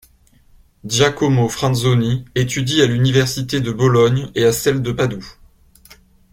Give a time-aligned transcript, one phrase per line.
[0.83, 5.33] Giacomo Franzoni étudie à l'université de Bologne et à celle de Padoue.